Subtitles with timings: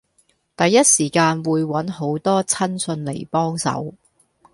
[0.57, 3.93] 第一時間會搵好多親信嚟幫手